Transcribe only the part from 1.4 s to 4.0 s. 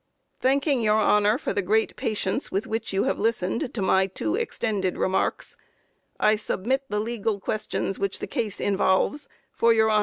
the great patience with which you have listened to